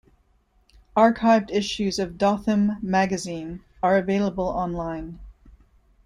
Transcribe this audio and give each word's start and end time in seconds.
Archived 0.97 1.51
issues 1.51 1.99
of 1.99 2.17
"Dothan 2.17 2.79
Magazine" 2.81 3.61
are 3.83 3.97
available 3.97 4.47
online. 4.47 5.19